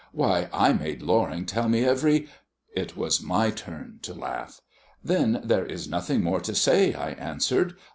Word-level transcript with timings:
Why, 0.13 0.49
I 0.51 0.73
made 0.73 1.03
Loring 1.03 1.45
tell 1.45 1.69
me 1.69 1.85
every" 1.85 2.27
It 2.81 2.97
was 2.97 3.21
my 3.21 3.51
turn 3.51 3.99
to 4.01 4.15
laugh. 4.15 4.59
"Then 5.03 5.39
there 5.43 5.63
is 5.67 5.87
nothing 5.87 6.23
more 6.23 6.39
to 6.39 6.55
say," 6.55 6.95
I 6.95 7.11
answered. 7.11 7.77